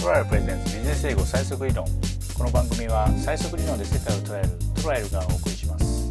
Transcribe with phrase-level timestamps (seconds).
[0.00, 1.84] トライアルプレゼンツビジネス英語最速理論。
[2.34, 4.48] この番組は最速理論で世界を捉える
[4.82, 6.10] トライアルがお送りします。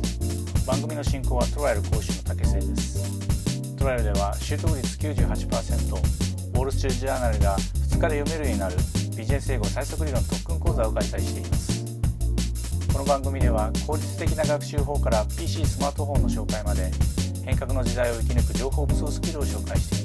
[0.68, 3.76] 番組の進行はトライアル講師の竹瀬です。
[3.78, 8.76] トライアルでは習得率98%ウォール・ストリート・ジャーナルが2日で読めるようになる
[9.18, 11.86] ビジネス英語最速理論特訓講座を開催しています。
[12.94, 16.92] この番組では効率的な学習法から PC スマートフォンの紹介まで
[17.44, 19.99] 変革の時代を生き抜く情報武装スキルを紹介しています。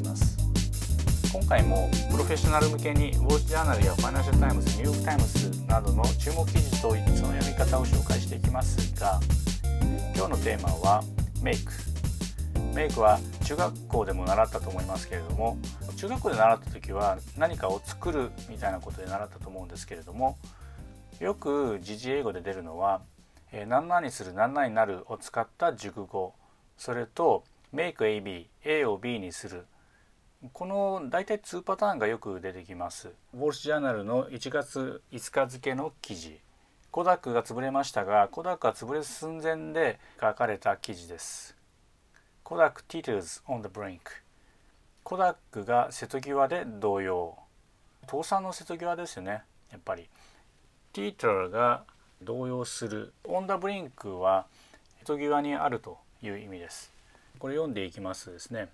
[1.35, 6.97] 今回もプロフェッショナル向けにウォーチジャーナルやファイナンシャルタイムズニューヨークタイムズなどの注目記事とその
[7.33, 9.19] 読み方を紹介していきますが
[10.15, 11.03] 今日のテーマは
[11.43, 15.59] make。make は中学校でも習ったと思いますけれども
[15.97, 20.39] 中学校で習った時は何かを作るみたいなことで習ったと思うんですけれども
[21.19, 23.03] よく時事英語で出るのは
[23.67, 26.35] 「何々する何々になる」を使った熟語
[26.79, 29.67] それと「メイク AB」A を B にする
[30.53, 33.09] この大体2パターンがよく出てきます。
[33.35, 36.39] ウォール・ジャーナルの1月5日付の記事。
[36.91, 41.57] コダックが潰れましたがコダックが潰れる寸前で書かれた記事です。
[42.43, 44.01] コダック teeters on the brink
[45.03, 47.39] コダックが瀬戸際で動揺
[48.07, 50.11] 倒産の瀬戸際ですよねやっぱり。
[50.93, 51.85] ティーターが
[52.21, 53.15] 動揺する。
[53.25, 54.47] on the brink は
[54.99, 56.93] 瀬戸際にあるという意味です。
[57.39, 58.69] これ読んでいきますですね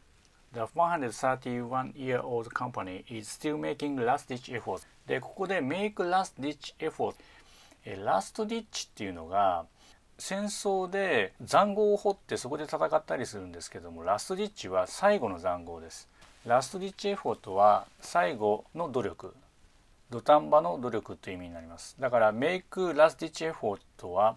[0.52, 4.86] The 131-year-old company is still making last-ditch efforts.
[5.06, 7.14] で、ここで make last-ditch efforts。
[7.84, 9.64] last ditch っていうのが
[10.18, 16.08] 戦争で塹壕を掘ってそこで戦ったりするんですけどもラストディッチは最後の塹壕です。
[16.46, 19.34] ラストディッチエフォートは最後の努力。
[20.10, 21.96] 土壇場の努力という意味になります。
[22.00, 24.36] だからメイクラストディッチエフォートは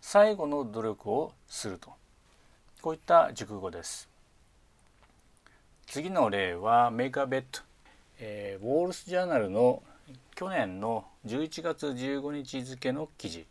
[0.00, 1.90] 最後の努力をすると。
[2.80, 4.11] こういった熟語です。
[5.92, 7.60] 次の例はメーカーベッド、
[8.18, 9.82] えー、ウォール・スジャーナルの
[10.34, 13.44] 去年の11月15日付の記事。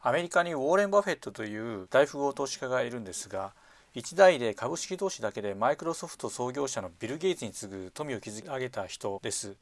[0.00, 3.52] アメリカにウォーレン・バフェットという大富豪投資家がいるんですが
[3.94, 9.54] 一代で株式投資だけでマイクロソフト創業者のビル・ゲイツに次ぐ富を築き上げた人です。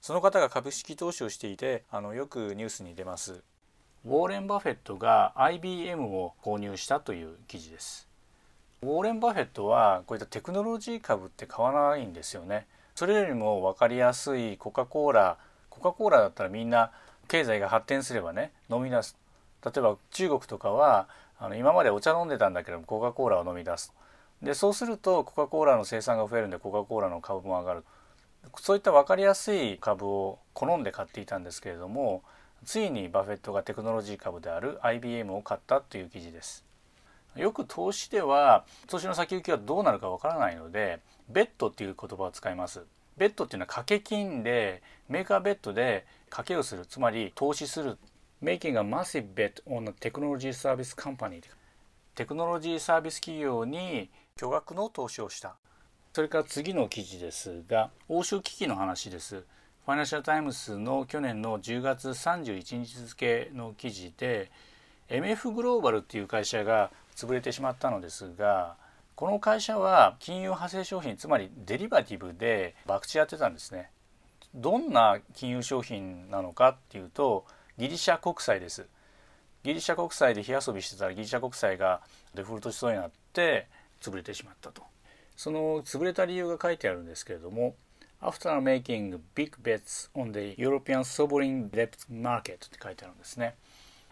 [0.00, 3.44] その方が株式投資をしていてあのよくニュースに出ます。
[4.04, 8.08] ウォーレン・バフェットが IBM を購入したという記事です。
[8.86, 12.68] ウォーレン・バフェットはこういったテクノロジー株って買わないんですよね。
[12.94, 15.38] それよりも分かりやすいコカ・コーラ
[15.68, 16.92] コカ・コーラだったらみんな
[17.26, 19.18] 経済が発展すればね飲み出す
[19.64, 21.08] 例えば中国とかは
[21.38, 23.92] あの今までお茶飲んでたんだけどもコカ・コーラを飲み出す
[24.40, 27.84] でそうするとコカ・コーラの生産が増えるんでコカ・コーラの株も上がる
[28.60, 32.22] そういった分かりやすい株を好んで買っていたんですけれども
[32.64, 36.65] ついにバフェットがテクノロジー株である IBM を買ったという記事です。
[37.36, 42.84] よく投資では投資の先行きはどうなるかわからないので bet っていう言葉を使います。
[43.16, 46.86] bet っていうのは掛け金で make a bet で賭けをする。
[46.86, 47.98] つまり投資する。
[48.42, 51.40] making a massive bet on a technology service company
[52.14, 55.56] テクノロジーサービス企業に巨額の投資をした。
[56.12, 59.44] それから次の記事ですが欧州危機の話です。
[59.84, 64.50] ファイナンシャル・タイムズの去年の10月31日付の記事で
[65.08, 68.76] MF グローバルっていう会社が潰れてしまったのですが
[69.16, 73.90] この会社は金融派生商品つまりデリバティブで博打やってたんですね。
[74.54, 77.46] どんな金融商品なのかっていうと
[77.78, 78.86] ギリシャ国債です。
[79.64, 82.02] ギリシャ国債で火遊びしてたらギリシャ国債が
[82.34, 83.66] デフォルトしそうになって
[84.02, 84.82] 潰れてしまったと。
[85.34, 87.74] その潰れた理由が書いてあるんですけれども
[88.20, 93.54] After making big bets on the European sovereign debt market って書いてあるんですね。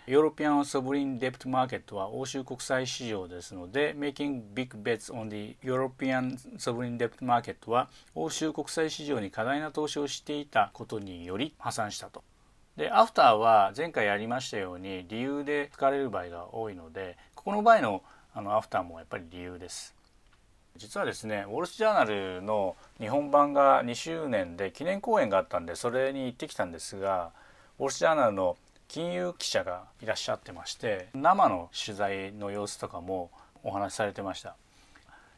[0.07, 12.23] ヨーロピアン・ソブリン・デプト・マーケットは欧州国際市場ですので Making Big Bets on the European Sovereign Debt Market は欧州国際市場に過大な投資をしていたことにより破産したと。
[12.77, 18.03] で、アフターは前回やりましたように理由で使われる場合が多いのでここの場合の
[18.35, 19.95] あのアフターもやっぱり理由です。
[20.77, 27.31] 実はですねウォール・スジャーナルの日本版が2周年で記念講演があったんでそれに行ってきたんですが
[27.79, 28.59] ウォール・スジャーナルの
[28.89, 33.31] 金融記者がいらっしゃってまして生の取材の様子とかも
[33.63, 34.57] お話しされてました。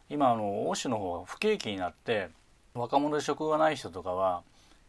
[0.08, 2.28] 今あの欧州の方が不景気になって
[2.75, 4.43] 若者で職がない人とかは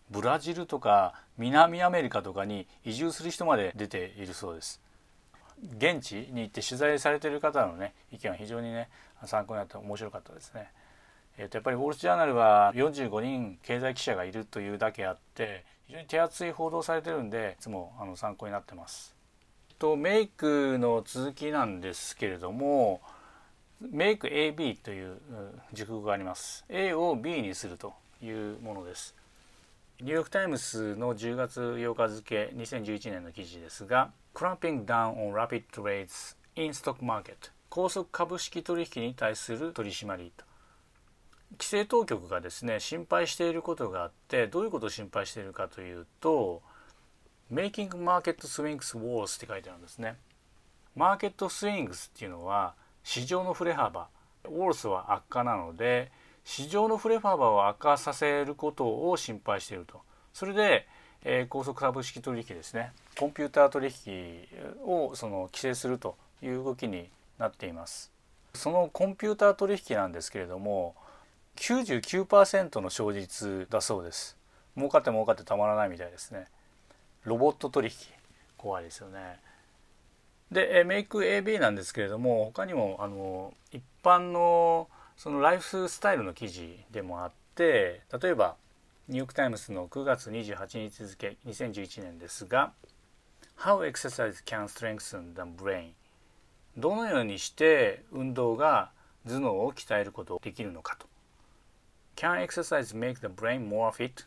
[0.09, 4.79] ブラジルとか南アメリカとかに移住する人まで出ているそうです。
[5.77, 8.89] 現地に行って取材されている方のね意見は非常にね
[9.25, 10.69] 参考になって面白かったですね。
[11.39, 19.15] えー、とやっぱりウォール・ジャーナルは45人経済記者がいるというだけあって非常に手厚い報道されてるんでいつもあの参考になってます。
[19.79, 22.99] とメイクの続きなんですけれども
[23.79, 25.17] メイク AB という
[25.71, 26.65] 熟語があります。
[26.67, 29.15] A を B にするというものです。
[30.01, 40.46] ニューヨーク・タイムズの10月8日付2011年の記事ですが Cramping down on rapid trades in stock market 高速株式取引に対する取り締まりと。
[41.53, 46.61] 規制当局がですね心配していることがあってどういうことを心配しているかというと
[47.51, 50.17] Making Market Swings Wars って書いてあるんですね。
[50.95, 52.73] マーケットスイングスっていうのは
[53.03, 54.09] 市場の振れ幅。
[54.45, 56.11] ウォールスは悪化なので
[56.43, 60.01] 市場の振れ幅を悪化させることを心配していると。
[60.33, 60.87] それで、
[61.23, 62.91] えー、高速株式取引ですね。
[63.17, 64.47] コンピューター取引
[64.85, 68.11] をその規制するという動きになっています。
[68.53, 70.95] そのコンピューター取引なんですけれども
[71.57, 74.37] 99%の勝率だそうです。
[74.75, 76.45] 儲かって儲かってたまらないみたいですね。
[77.25, 77.93] ロボット取引
[78.57, 79.39] 怖いですよね。
[80.51, 84.87] でメイク AB なんですけれども他にもあの一般の
[85.17, 88.55] そのライフスタイルの記事でもあって例えば
[89.09, 92.71] ニューヨーク・タイムズの9月28日付2011年ですが
[93.59, 95.89] 「How exercise can strengthen the brain」
[96.77, 98.91] どのようにして運動が
[99.25, 101.07] 頭脳を鍛えることができるのかと。
[102.17, 104.25] Can exercise make the brain more fit?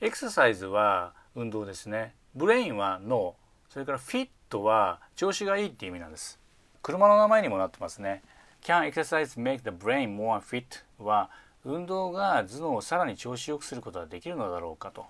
[0.00, 2.14] エクササイズは運動ですね。
[2.36, 3.34] brain は脳。
[3.68, 6.38] それからフィットは調子がいいって意味なんです。
[6.82, 8.22] 車の名前にもなってますね。
[8.62, 10.84] Can exercise make the brain more fit?
[11.04, 11.30] は
[11.64, 15.04] 運動が頭脳をさらに調子よくすることができるのだろうかと。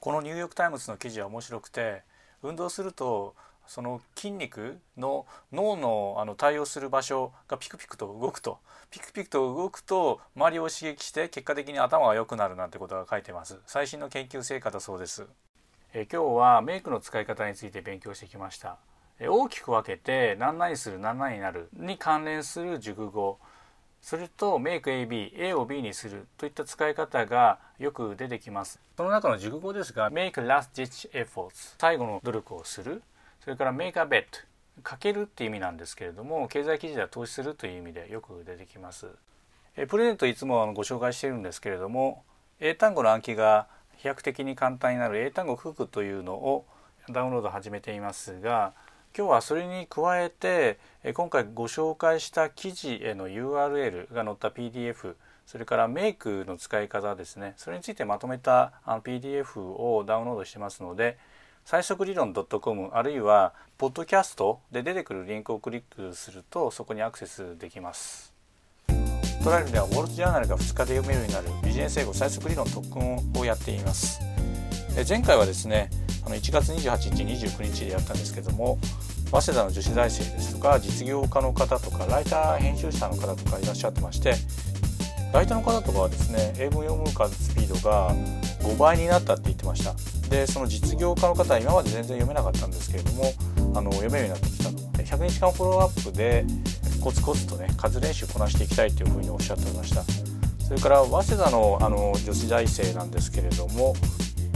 [0.00, 2.02] このニューヨーク・タイムズの記事は面白くて
[2.42, 3.34] 運動すると
[3.66, 8.58] その筋肉の脳のあの対応する場所がピクピクと動くと。
[8.90, 13.58] ピクピクと動くと周りを刺激して結果的に頭が良くなるなんてことが書いてます。
[13.66, 15.26] 最新の研究成果だそうです。
[15.92, 18.78] え今日はメイクの使い方について勉強してきました。
[19.18, 23.38] え大きく分けて何々する何々になるに関連する熟語。
[24.04, 28.78] それとメイク AB、A を B にするといった使い方がよく出てきます。
[28.98, 33.02] その中の熟語ですが、make last ditch efforts 最後の努力をする。
[33.44, 34.24] それから make a bet
[34.82, 39.06] かけるっていう意味なんですけれども経済記事では投資するという意味でよく出てきます。
[39.76, 42.24] えプレゼントいつもご紹介しているんですけれども
[42.58, 43.66] 英単語の暗記が
[43.98, 46.64] 飛躍的に簡単になる英単語フクというのを
[47.10, 48.72] ダウンロード始めていますが
[49.16, 50.78] 今日はそれに加えて
[51.12, 57.52] 今回ご紹介した記事への URL が載った PDF それからメイクの使い方ですね。
[57.58, 61.18] それについてまとめた PDF をダウンロードしてますので
[61.64, 68.34] 最速理論 .com あるいはポッドキャストで出てくるリンクをクリックするとそこにアクセスできます。
[69.42, 74.20] トライアルではウォルトジャーナルが2日で読めるようになるビジネス英語最速理論特訓をやっています。
[75.08, 75.88] 前回はですね
[76.26, 78.78] あの1月28日29日でやったんですけども
[79.30, 84.34] 早稲田の女子大生ですとか実業家の方とかライター編集者の方とかいらっしゃってまして
[85.32, 88.14] ライターの方とかはですね英文読む数スピードが
[88.60, 90.13] 5倍になったって言ってました。
[90.30, 93.32] でその実業家の方は今まで全然読めなかったんですけれども
[93.74, 96.44] あの読めるようになってきたと100日間フォローアップで
[97.00, 100.02] コツコツとね数練習こなしていきたいというふうにおっしゃっておりました。
[100.64, 103.94] それから早稲田のあの女子大生なんですけれども、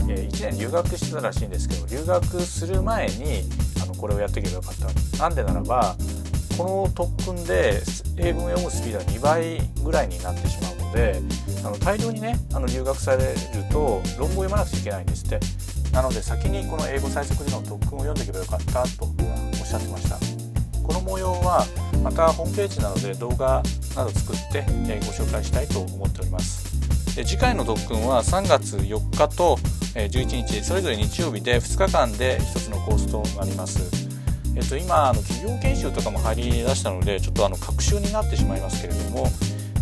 [0.09, 3.43] え1年留学してたらしいんですけど留学する前に
[3.83, 4.75] あのこれをやっていけばよかっ
[5.15, 5.17] た。
[5.19, 5.95] なんでならば
[6.57, 7.83] この特訓で
[8.17, 11.21] 英文を読むスピードは2倍ぐらいになってしまうので
[11.63, 13.39] あの大量にねあの留学される
[13.71, 15.39] と論文を読まなくちゃいけないんですって。
[15.91, 20.17] なので先にこの英語最速理論特訓を読んでいけばよかったとおっしゃってました。
[20.83, 21.65] この模様は
[22.03, 23.61] またホームページなどで動画
[23.95, 27.15] など作ってご紹介したいと思っております。
[27.15, 29.57] で次回の特訓は3月4日と
[29.93, 34.09] 11日それぞれ日曜日で2日間で1つのコースとなります。
[34.55, 39.27] えっと、今あの企業研修とかも入り出したのでちょっとあの隔週になってしまいますけれども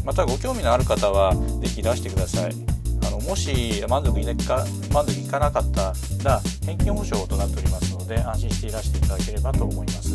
[0.06, 2.77] またご興味のある方は是非いらしてください。
[3.28, 5.94] もし満足いか満足いかなかった
[6.24, 10.14] ら返金保証となっておりますので安心していらしていただければと思います。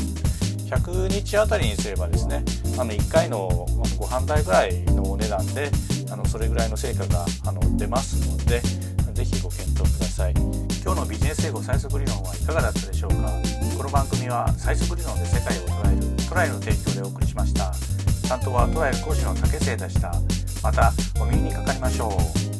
[0.72, 2.42] 100日あたりにすればですね
[2.78, 3.66] あの1回の
[3.98, 5.70] ご飯代ぐらいのお値段で
[6.10, 8.60] あのそれぐらいの成果があの出ますので
[9.12, 10.32] ぜひご検討ください。
[10.32, 13.30] 今日のビジネス英語最速理論はいかがだったでしょうか？
[13.76, 17.74] この番組は最速理論で世界を捉えるトライの提供でお送りしました。
[18.26, 20.14] 担当はトライ講師の竹末でした。
[20.62, 22.08] またお耳にかかりましょ
[22.48, 22.51] う。